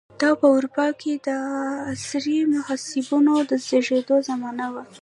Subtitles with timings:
[0.21, 1.29] دا په اروپا کې د
[1.91, 4.83] عصري محبسونو د زېږېدو زمانه وه.